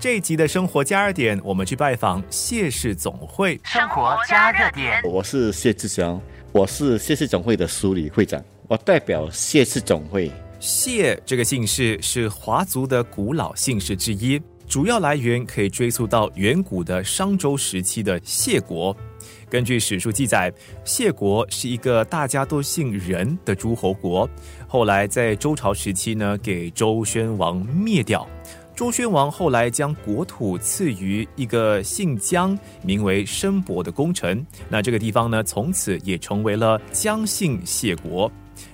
[0.00, 3.60] 这一集的生活加热点，我们去拜访谢氏总会。
[3.64, 6.18] 生活加热点，我是谢志祥，
[6.52, 10.32] 我是谢氏总会的书理会长，我代表谢氏总会。
[10.58, 18.96] 谢这个姓氏是华族的古老姓氏之一，主要来源可以追溯到远古的商周时期的谢国。
[19.50, 20.50] 根据史书记载，
[20.82, 24.26] 谢国是一个大家都姓任的诸侯国，
[24.66, 28.26] 后来在周朝时期呢，给周宣王灭掉。
[28.80, 38.32] 周宣王后来将国土赐予一个姓姜、名为申伯的功臣，那这个地方呢，从此也成为了姜姓谢国。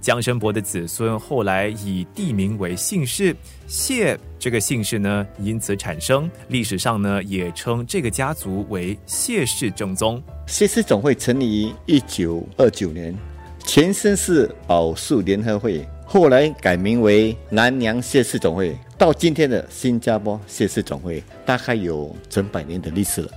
[0.00, 3.34] 姜申伯的子孙后来以地名为姓氏，
[3.66, 6.30] 谢这个姓氏呢，因此产生。
[6.46, 10.22] 历史上呢，也称这个家族为谢氏正宗。
[10.46, 13.12] 谢氏总会成立于一九二九年，
[13.66, 23.28] 前身是宝树联合会，后来改名为南洋谢氏总会，到今天的新加坡谢氏总会，大概有整百年的历史了。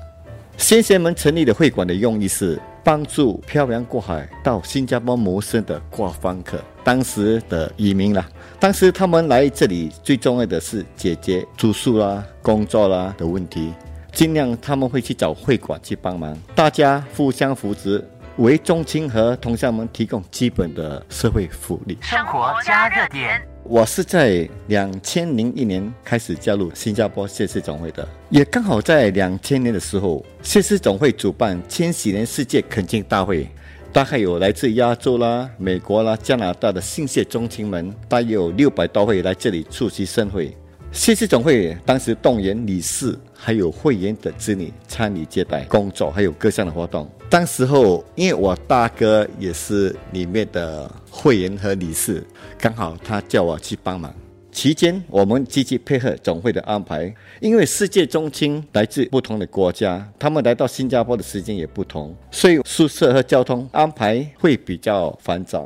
[0.56, 8.26] 先贤们成立的会馆的用意是帮助漂洋过海到新加坡谋生的挂方客，当时的移民啦。
[8.58, 13.74] 当时他们来这里最重要的是解决住宿啦、工作啦的问题。
[14.13, 18.06] 尽量他们会去找会馆去帮忙，大家互相扶持，
[18.37, 21.98] 为中青和同乡们提供基本的社会福利。
[22.01, 33.49] 生活加热点，我是在两千零一年开始加入新加坡谢氏总会的，也刚好在两千年的时候，谢氏总会主办千禧年世界恳亲大会，
[33.91, 40.55] 大概有来自亚洲啦、美国啦、加拿大的姓谢中青们，大约有六百多位来这里出席盛会。
[40.93, 47.10] 谢氏总会当时动员理事还有会员的子女参与接待工作，还有各项的活动。
[47.32, 52.21] 当时候，因为我大哥也是里面的会员和理事，
[52.60, 54.13] 刚好他叫我去帮忙。
[54.51, 65.63] 期间，我们积极配合总会的安排，因为世界中心来自不同的国家，他们来到新加坡的时间也不同，所以宿舍和交通安排会比较繁杂。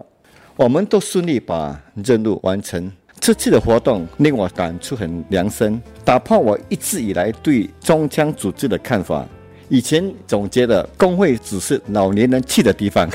[0.56, 2.91] 我们都顺利把任务完成。
[3.19, 9.28] 这次的活动令我感触很良深，打破我一直以来对中枪组织的看法。
[9.70, 13.09] 以前总觉得工会只是老年人去的地方，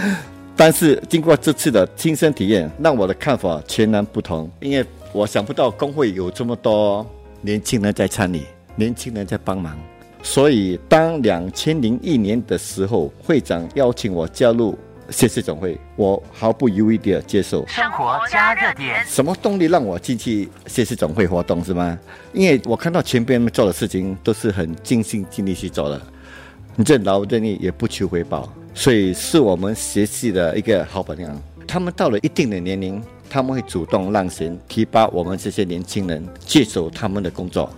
[0.56, 4.50] 但是经过这次的亲身体验，让我的看法全然不同。
[4.60, 7.04] 因为我想不到工会有这么多
[7.40, 8.42] 年轻人在参与，
[8.76, 9.78] 年轻人在帮忙。
[10.22, 14.78] 所以当两千零一年的时候，会长邀请我加入。
[15.10, 17.66] 谢谢总会，我毫不犹豫地接受。
[17.66, 21.98] 生活加热点，什么动力让我进去谢谢总会活动是吗？
[22.32, 26.00] 因为我看到前辈们做的事情都是很尽心尽力去做的，
[26.86, 31.42] 任劳任怨也不求回报，所以是我们学习的一个好榜样。
[31.66, 37.70] 他们到了一定的年龄，他们会主动让贤，提拔我们这些年轻人接手他们的工作。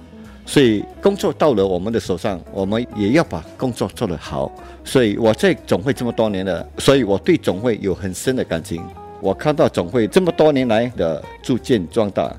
[0.47, 4.51] 所以工作到了我们的手上，我们也要把工作做得好。
[4.85, 8.81] 所以我在总会这么多年了，所以我对总会有很深的感情。
[9.21, 12.33] 我看到总会这么多年来的逐渐壮大，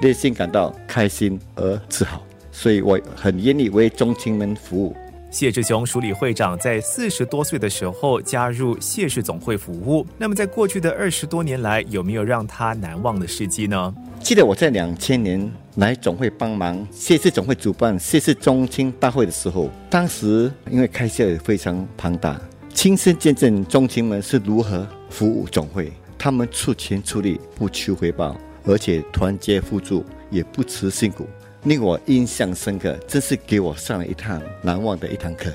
[0.00, 2.20] 内心感到开心而自豪。
[2.50, 4.94] 所以我很愿意为中青们服务。
[5.30, 10.06] 谢志雄署理会长在四十多岁的时候加入谢氏总会服务。
[10.18, 13.94] 那么在过去的二十多年来，有没有让他难忘的事迹呢？
[14.20, 22.38] 记得我在两千年来总会帮忙谢谢总会主办谢氏中青大会的时候，当时因为开销也非常庞大，
[22.74, 31.26] 亲身见证中青们是如何服务总会，他们出钱出力不求回报，而且团结互助也不辞辛苦，
[31.62, 35.50] 令我印象深刻，真是给我上了一堂难忘的一堂课。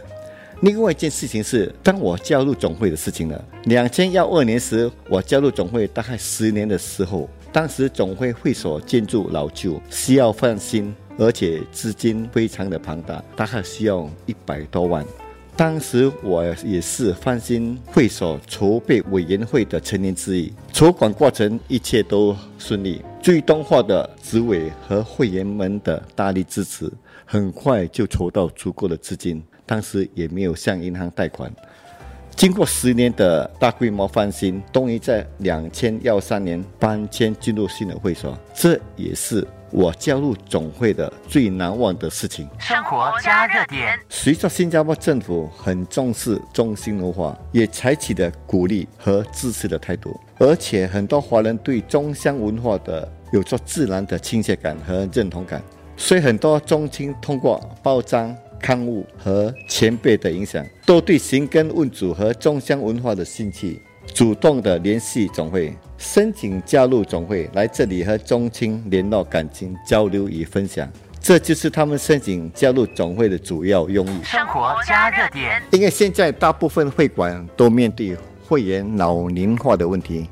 [0.61, 3.45] 另外一件事情是，当我加入总会的事情了。
[3.65, 7.29] 两千幺二年时，我加入总会大概十年的时候。
[7.57, 15.03] 当时总会会所建筑老旧，需要翻新，而且资金非常的庞大，大概需要一百多万。
[15.55, 23.01] 当时我也是翻新会所筹备委员会的成员之一，筹款过程一切都顺利。
[23.23, 26.87] 最动化的执委和会员们的大力支持，
[27.25, 29.43] 很快就筹到足够的资金。
[29.65, 31.51] 当时也没有向银行贷款。
[32.37, 42.47] 经过十年的大规模翻新，终于在两千幺三年搬迁进入新的会所，这也是我加入总会的最难忘的事情。
[42.59, 55.59] 生活加热点，随着新加坡政府很重视中心文化，也采取了鼓励和支持的态度，而且很多华人对中乡文化的有着自然的亲切感和认同感，
[55.97, 58.37] 所以很多中青通过报章。
[58.61, 63.81] 刊物和前辈的影响，都对寻根问祖和中乡文化的兴趣，
[64.13, 70.89] 主动的联系总会，申请加入总会，来这里和中青联络感情、交流与分享。
[71.19, 74.23] 这就是他们申请加入总会的主要用意。
[74.23, 78.15] 生活加热点，因为现在大部分会馆都面对
[78.47, 80.29] 会员老龄化的问题，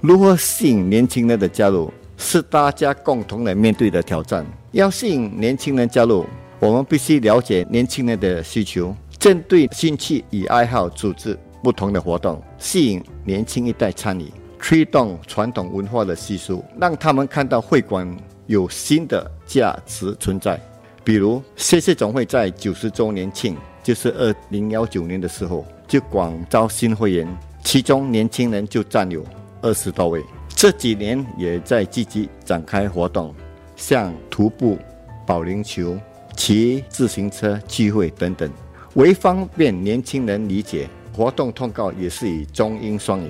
[0.00, 4.46] 如何吸引年轻人的加入，是大家共同来面对的挑战。
[4.72, 6.24] 要吸引年轻人加入，
[6.58, 18.08] 我们必须了解年轻人的需求，针对兴趣与爱好组织不同的活动，吸引年轻一代参与，推动传统文化的习俗，让他们看到会馆
[18.46, 20.58] 有新的价值存在。
[21.04, 29.22] 比如，谢谢总会在九十周年庆，就是二零幺九年的时候，就广招新会员，其中年轻人就占有
[29.60, 30.24] 二十多位。
[30.48, 33.34] 这几年也在积极展开活动，
[33.76, 34.78] 像徒步、
[35.26, 35.98] 保龄球、
[36.46, 38.48] 骑自行车聚会等等，
[38.94, 43.28] 为方便年轻人理解，活动通告也是以中英双语。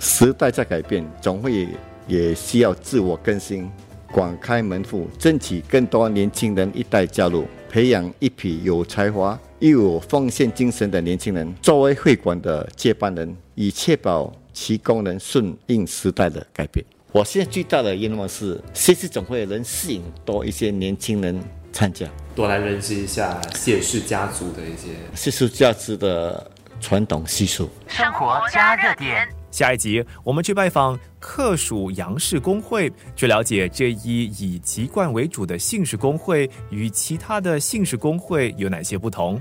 [0.00, 1.66] 时代在改变，总会
[2.06, 3.70] 也需要自我更新。
[4.12, 16.84] 广开门户，争取更多年轻人一代加入，培养一批有才华又有奉献精神的年轻人，作为会馆的接班人，以确保其功能顺应时代的改变。
[17.12, 24.88] 我现在最大的愿望是，谢氏总会能吸引多一些年轻人参加，多来认识一下谢氏家族的一些。
[25.14, 27.68] 谢氏价值的传统习俗。
[27.88, 39.40] 生活加热点，下一集我们去拜访客属杨氏工会，去了解这一以籍贯为主的姓氏工会与其他的姓氏工会有哪些不同。